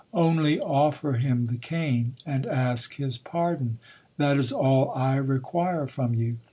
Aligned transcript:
Only 0.15 0.59
offer 0.59 1.13
him 1.13 1.45
the 1.45 1.57
cane, 1.57 2.15
and 2.25 2.47
ask 2.47 2.95
his 2.95 3.19
pardon: 3.19 3.77
that 4.17 4.35
is 4.35 4.51
all 4.51 4.89
I 4.95 5.15
require 5.17 5.85
from 5.85 6.15
you. 6.15 6.37